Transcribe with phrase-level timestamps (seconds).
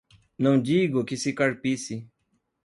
[0.35, 2.09] Não digo que se carpisse